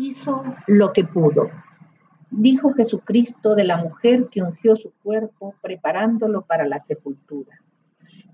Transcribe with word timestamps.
hizo 0.00 0.44
lo 0.68 0.92
que 0.92 1.02
pudo. 1.02 1.50
Dijo 2.30 2.72
Jesucristo 2.72 3.56
de 3.56 3.64
la 3.64 3.78
mujer 3.78 4.28
que 4.30 4.42
ungió 4.42 4.76
su 4.76 4.92
cuerpo 5.02 5.56
preparándolo 5.60 6.42
para 6.42 6.68
la 6.68 6.78
sepultura. 6.78 7.60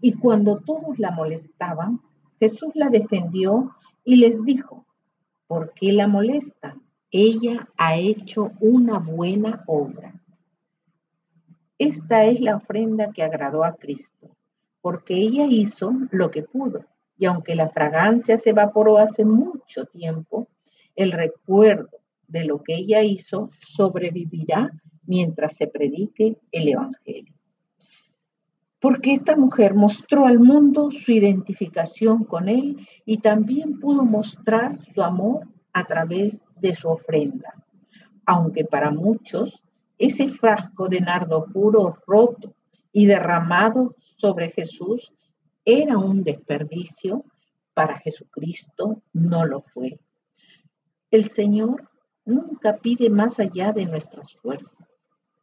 Y 0.02 0.12
cuando 0.12 0.58
todos 0.58 0.98
la 0.98 1.10
molestaban, 1.10 2.00
Jesús 2.38 2.70
la 2.74 2.90
defendió 2.90 3.74
y 4.04 4.16
les 4.16 4.44
dijo, 4.44 4.84
¿por 5.46 5.72
qué 5.72 5.92
la 5.92 6.06
molestan? 6.06 6.82
Ella 7.10 7.66
ha 7.78 7.96
hecho 7.96 8.52
una 8.60 8.98
buena 8.98 9.64
obra. 9.66 10.12
Esta 11.78 12.24
es 12.24 12.40
la 12.40 12.56
ofrenda 12.56 13.10
que 13.12 13.22
agradó 13.22 13.64
a 13.64 13.76
Cristo, 13.76 14.36
porque 14.82 15.14
ella 15.14 15.46
hizo 15.48 15.94
lo 16.10 16.30
que 16.30 16.42
pudo. 16.42 16.84
Y 17.16 17.24
aunque 17.24 17.54
la 17.54 17.70
fragancia 17.70 18.36
se 18.36 18.50
evaporó 18.50 18.98
hace 18.98 19.24
mucho 19.24 19.86
tiempo, 19.86 20.48
el 20.96 21.12
recuerdo 21.12 21.98
de 22.28 22.44
lo 22.44 22.62
que 22.62 22.74
ella 22.74 23.02
hizo 23.02 23.50
sobrevivirá 23.76 24.70
mientras 25.06 25.56
se 25.56 25.66
predique 25.66 26.38
el 26.52 26.68
Evangelio. 26.68 27.34
Porque 28.80 29.14
esta 29.14 29.36
mujer 29.36 29.74
mostró 29.74 30.26
al 30.26 30.38
mundo 30.38 30.90
su 30.90 31.12
identificación 31.12 32.24
con 32.24 32.48
él 32.48 32.86
y 33.06 33.18
también 33.18 33.80
pudo 33.80 34.04
mostrar 34.04 34.78
su 34.92 35.02
amor 35.02 35.48
a 35.72 35.86
través 35.86 36.42
de 36.60 36.74
su 36.74 36.88
ofrenda. 36.88 37.54
Aunque 38.26 38.64
para 38.64 38.90
muchos 38.90 39.62
ese 39.98 40.28
frasco 40.28 40.88
de 40.88 41.00
nardo 41.00 41.46
puro 41.46 41.96
roto 42.06 42.54
y 42.92 43.06
derramado 43.06 43.94
sobre 44.18 44.50
Jesús 44.50 45.12
era 45.64 45.96
un 45.96 46.22
desperdicio, 46.22 47.24
para 47.72 47.98
Jesucristo 47.98 49.02
no 49.12 49.46
lo 49.46 49.62
fue. 49.62 49.98
El 51.14 51.30
Señor 51.30 51.88
nunca 52.24 52.78
pide 52.78 53.08
más 53.08 53.38
allá 53.38 53.72
de 53.72 53.86
nuestras 53.86 54.34
fuerzas. 54.34 54.84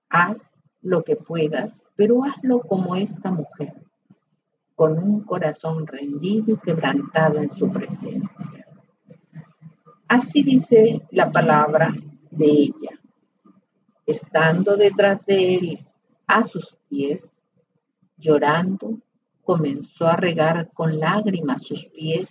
Haz 0.10 0.52
lo 0.82 1.02
que 1.02 1.16
puedas, 1.16 1.88
pero 1.96 2.26
hazlo 2.26 2.60
como 2.60 2.98
esta 2.98 3.32
mujer, 3.32 3.76
con 4.76 5.00
un 5.00 5.22
corazón 5.22 5.88
rendido 5.88 6.56
y 6.56 6.58
quebrantado 6.58 7.40
en 7.40 7.50
su 7.52 7.72
presencia. 7.72 8.68
Así 10.10 10.44
dice 10.44 11.08
la 11.10 11.32
palabra 11.32 11.96
de 12.32 12.48
ella. 12.48 13.00
Estando 14.06 14.76
detrás 14.76 15.26
de 15.26 15.56
él 15.56 15.88
a 16.28 16.44
sus 16.44 16.76
pies, 16.90 17.40
llorando, 18.18 19.00
comenzó 19.46 20.06
a 20.06 20.18
regar 20.18 20.70
con 20.74 21.00
lágrimas 21.00 21.62
sus 21.62 21.86
pies 21.86 22.30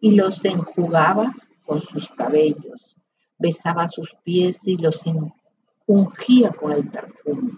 y 0.00 0.12
los 0.12 0.42
enjugaba 0.42 1.34
con 1.68 1.82
sus 1.82 2.08
cabellos, 2.12 2.96
besaba 3.38 3.86
sus 3.88 4.16
pies 4.24 4.66
y 4.66 4.78
los 4.78 5.02
ungía 5.86 6.50
con 6.50 6.72
el 6.72 6.88
perfume. 6.88 7.52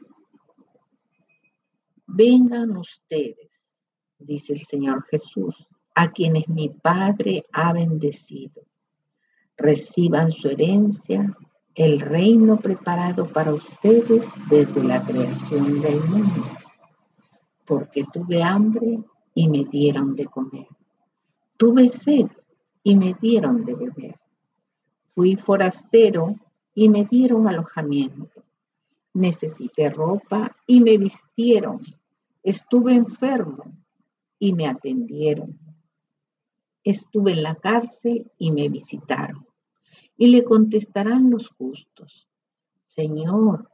Vengan 2.09 2.77
ustedes, 2.77 3.51
dice 4.19 4.55
el 4.55 4.67
Señor 4.67 5.05
Jesús, 5.05 5.55
a 5.95 6.11
quienes 6.11 6.49
mi 6.49 6.71
Padre 6.71 7.45
ha 7.53 7.73
bendecido. 7.73 8.63
Reciban 9.57 10.33
su 10.33 10.49
herencia, 10.49 11.37
el 11.77 12.01
reino 12.01 12.59
preparado 12.59 13.29
para 13.29 13.55
ustedes 13.55 14.27
desde 14.49 14.83
la 14.83 15.03
creación 15.03 15.81
del 15.81 16.01
mundo. 16.07 16.47
Porque 17.65 18.05
tuve 18.13 18.43
hambre 18.43 18.99
y 19.35 19.49
me 19.49 19.65
dieron 19.67 20.17
de 20.17 20.27
comer. 20.27 20.67
Tuve 21.57 21.89
sed 21.89 22.27
y 22.83 22.97
me 22.97 23.15
dieron 23.21 23.65
de 23.65 23.75
beber. 23.75 24.21
Fui 25.15 25.37
forastero 25.37 26.37
y 26.75 26.89
me 26.89 27.05
dieron 27.05 27.49
alojamiento. 27.49 28.45
Necesité 29.13 29.91
ropa 29.91 30.57
y 30.67 30.81
me 30.81 30.97
vistieron. 30.97 31.81
Estuve 32.43 32.95
enfermo 32.95 33.65
y 34.39 34.53
me 34.53 34.67
atendieron. 34.67 35.59
Estuve 36.83 37.33
en 37.33 37.43
la 37.43 37.57
cárcel 37.57 38.31
y 38.39 38.51
me 38.53 38.69
visitaron. 38.69 39.47
Y 40.17 40.29
le 40.29 40.45
contestarán 40.45 41.31
los 41.31 41.49
justos, 41.49 42.29
Señor, 42.95 43.71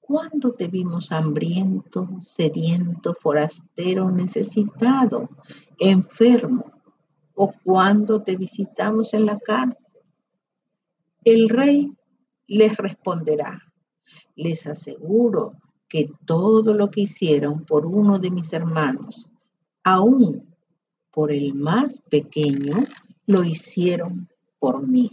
¿cuándo 0.00 0.52
te 0.52 0.68
vimos 0.68 1.12
hambriento, 1.12 2.08
sediento, 2.22 3.14
forastero, 3.14 4.10
necesitado, 4.10 5.28
enfermo? 5.78 6.75
¿O 7.38 7.52
cuándo 7.62 8.22
te 8.22 8.34
visitamos 8.34 9.12
en 9.12 9.26
la 9.26 9.38
cárcel? 9.38 10.00
El 11.22 11.50
rey 11.50 11.92
les 12.46 12.74
responderá, 12.76 13.62
les 14.36 14.66
aseguro 14.66 15.52
que 15.86 16.10
todo 16.24 16.72
lo 16.72 16.90
que 16.90 17.02
hicieron 17.02 17.66
por 17.66 17.84
uno 17.84 18.18
de 18.18 18.30
mis 18.30 18.50
hermanos, 18.54 19.30
aún 19.84 20.54
por 21.12 21.30
el 21.30 21.54
más 21.54 22.00
pequeño, 22.10 22.86
lo 23.26 23.44
hicieron 23.44 24.28
por 24.58 24.86
mí. 24.86 25.12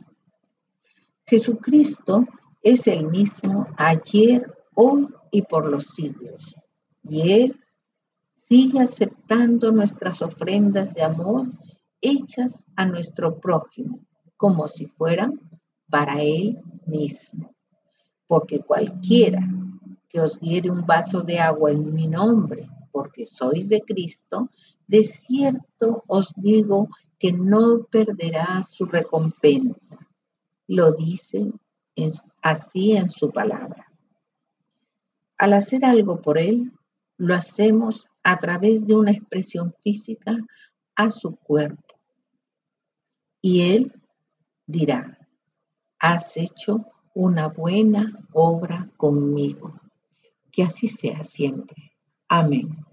Jesucristo 1.25 2.25
es 2.61 2.87
el 2.87 3.07
mismo 3.07 3.67
ayer, 3.75 4.49
hoy 4.75 5.09
y 5.31 5.41
por 5.41 5.69
los 5.69 5.87
siglos. 5.87 6.55
Y 7.03 7.31
Él 7.31 7.59
sigue 8.47 8.79
aceptando 8.79 9.71
nuestras 9.71 10.21
ofrendas 10.21 10.93
de 10.93 11.03
amor 11.03 11.47
hechas 12.03 12.65
a 12.75 12.85
nuestro 12.85 13.39
prójimo, 13.39 13.99
como 14.37 14.67
si 14.67 14.85
fueran 14.85 15.39
para 15.89 16.21
Él 16.21 16.59
mismo. 16.85 17.55
Porque 18.27 18.59
cualquiera 18.59 19.41
que 20.09 20.21
os 20.21 20.39
diere 20.39 20.69
un 20.69 20.85
vaso 20.85 21.21
de 21.21 21.39
agua 21.39 21.71
en 21.71 21.93
mi 21.93 22.07
nombre, 22.07 22.69
porque 22.91 23.25
sois 23.25 23.67
de 23.67 23.81
Cristo, 23.81 24.49
de 24.85 25.05
cierto 25.05 26.03
os 26.07 26.31
digo 26.35 26.89
que 27.17 27.31
no 27.31 27.85
perderá 27.89 28.63
su 28.69 28.85
recompensa. 28.85 29.97
Lo 30.67 30.91
dice 30.91 31.51
así 32.41 32.97
en 32.97 33.09
su 33.09 33.31
palabra. 33.31 33.87
Al 35.37 35.53
hacer 35.53 35.85
algo 35.85 36.21
por 36.21 36.37
Él, 36.37 36.71
lo 37.17 37.33
hacemos 37.35 38.07
a 38.23 38.37
través 38.39 38.85
de 38.85 38.95
una 38.95 39.11
expresión 39.11 39.73
física 39.81 40.37
a 40.95 41.09
su 41.09 41.35
cuerpo. 41.35 41.92
Y 43.45 43.61
Él 43.73 43.91
dirá, 44.65 45.17
has 45.99 46.37
hecho 46.37 46.85
una 47.13 47.49
buena 47.49 48.25
obra 48.31 48.89
conmigo. 48.95 49.81
Que 50.49 50.63
así 50.63 50.87
sea 50.87 51.25
siempre. 51.25 51.91
Amén. 52.29 52.85